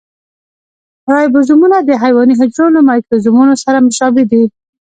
رایبوزومونه 1.13 1.77
د 1.83 1.89
حیواني 2.03 2.33
حجرو 2.39 2.73
له 2.75 2.81
مایکروزومونو 2.89 3.53
سره 3.63 3.77
مشابه 3.87 4.23
دي. 4.31 4.43